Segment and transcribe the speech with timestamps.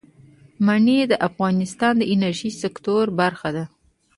[0.65, 3.65] منی د افغانستان د انرژۍ سکتور برخه ده.